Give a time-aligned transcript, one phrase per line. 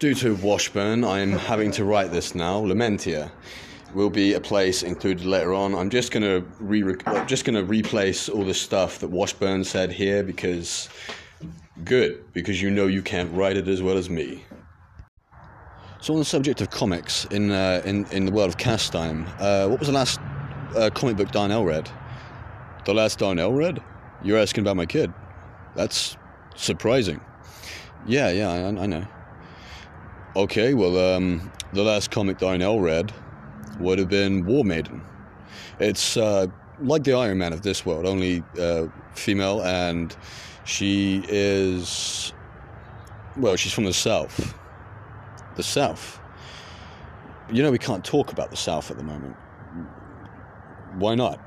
[0.00, 2.60] Due to Washburn, I'm having to write this now.
[2.60, 3.30] Lamentia
[3.94, 5.72] will be a place included later on.
[5.74, 10.88] I'm just gonna re just gonna replace all the stuff that Washburn said here because
[11.84, 14.44] good because you know you can't write it as well as me.
[16.00, 19.26] So on the subject of comics in uh, in in the world of cast time,
[19.38, 20.18] uh, what was the last
[20.76, 21.88] uh, comic book Darnell read?
[22.84, 23.80] The last Darnell read?
[24.24, 25.14] You're asking about my kid.
[25.76, 26.16] That's
[26.56, 27.20] surprising.
[28.06, 29.06] Yeah, yeah, I, I know.
[30.36, 33.12] Okay, well, um, the last comic Darnell read
[33.78, 35.00] would have been War Maiden.
[35.78, 36.48] It's uh,
[36.80, 40.16] like the Iron Man of this world, only uh, female, and
[40.64, 42.32] she is.
[43.36, 44.56] Well, she's from the South.
[45.54, 46.18] The South.
[47.52, 49.36] You know, we can't talk about the South at the moment.
[50.94, 51.38] Why not?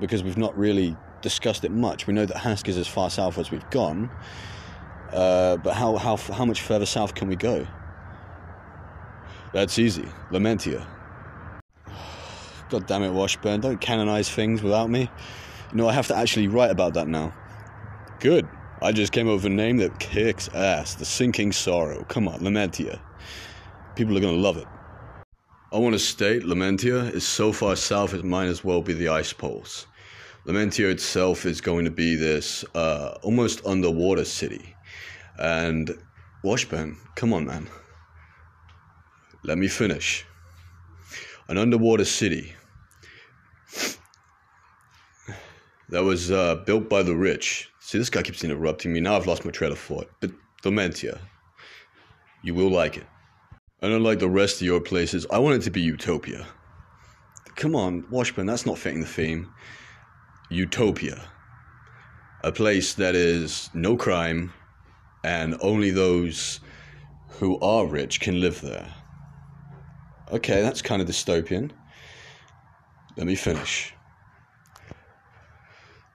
[0.00, 2.08] Because we've not really discussed it much.
[2.08, 4.10] We know that Hask is as far south as we've gone,
[5.12, 7.68] uh, but how, how, how much further south can we go?
[9.52, 10.06] That's easy.
[10.30, 10.86] Lamentia.
[12.68, 13.60] God damn it, Washburn.
[13.60, 15.10] Don't canonize things without me.
[15.72, 17.34] You know, I have to actually write about that now.
[18.20, 18.48] Good.
[18.82, 20.94] I just came up with a name that kicks ass.
[20.94, 22.04] The Sinking Sorrow.
[22.04, 23.00] Come on, Lamentia.
[23.96, 24.66] People are going to love it.
[25.72, 29.08] I want to state Lamentia is so far south it might as well be the
[29.08, 29.86] ice poles.
[30.46, 34.74] Lamentia itself is going to be this uh, almost underwater city.
[35.38, 35.96] And
[36.42, 37.68] Washburn, come on, man.
[39.42, 40.24] Let me finish.
[41.48, 42.54] An underwater city
[45.88, 47.70] that was uh, built by the rich.
[47.80, 49.00] See, this guy keeps interrupting me.
[49.00, 50.10] Now I've lost my trail of thought.
[50.20, 50.30] But
[50.62, 51.20] Dementia,
[52.42, 53.06] you will like it.
[53.82, 56.46] And unlike the rest of your places, I want it to be utopia.
[57.56, 59.52] Come on, Washburn, that's not fitting the theme.
[60.50, 61.28] Utopia.
[62.44, 64.52] A place that is no crime,
[65.24, 66.60] and only those
[67.38, 68.94] who are rich can live there.
[70.32, 71.72] Okay, that's kind of dystopian.
[73.16, 73.92] Let me finish.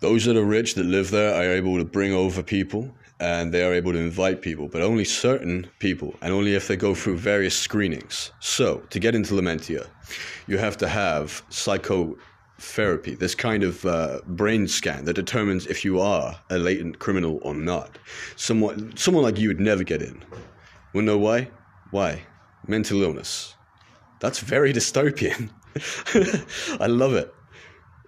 [0.00, 3.64] Those that are rich that live there are able to bring over people and they
[3.64, 7.16] are able to invite people, but only certain people and only if they go through
[7.16, 8.30] various screenings.
[8.38, 9.88] So, to get into Lamentia,
[10.46, 15.98] you have to have psychotherapy, this kind of uh, brain scan that determines if you
[15.98, 17.98] are a latent criminal or not.
[18.36, 20.22] Someone, someone like you would never get in.
[20.92, 21.50] Wanna know why?
[21.90, 22.22] Why?
[22.68, 23.55] Mental illness.
[24.20, 25.50] That's very dystopian.
[26.80, 27.32] I love it.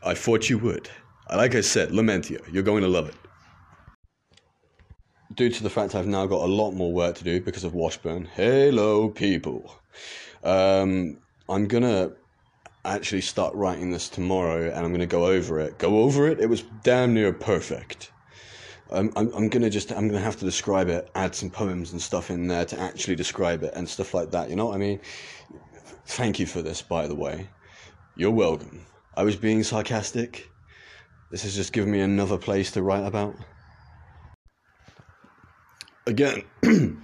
[0.03, 0.89] I thought you would.
[1.31, 3.15] Like I said, Lamentia, you're going to love it.
[5.35, 7.75] Due to the fact I've now got a lot more work to do because of
[7.75, 9.75] Washburn, hello people.
[10.43, 12.13] Um, I'm gonna
[12.85, 15.79] actually start writing this tomorrow and I'm gonna go over it.
[15.79, 16.41] Go over it?
[16.41, 18.11] It was damn near perfect.
[18.91, 22.01] I'm, I'm, I'm gonna just I'm gonna have to describe it, add some poems and
[22.01, 24.49] stuff in there to actually describe it and stuff like that.
[24.49, 25.01] You know what I mean?
[26.09, 27.51] Thank you for this, by the way.
[28.17, 28.81] You're welcome.
[29.15, 30.49] I was being sarcastic.
[31.31, 33.37] This has just given me another place to write about.
[36.07, 36.45] Again,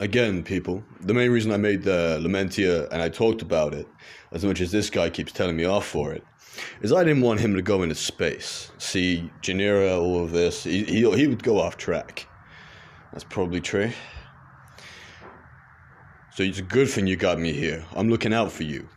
[0.00, 3.86] again, people, the main reason I made the Lamentia and I talked about it,
[4.32, 6.24] as much as this guy keeps telling me off for it,
[6.80, 10.64] is I didn't want him to go into space, see Janira, all of this.
[10.64, 12.26] He, he, he would go off track.
[13.12, 13.92] That's probably true.
[16.32, 17.84] So it's a good thing you got me here.
[17.94, 18.88] I'm looking out for you.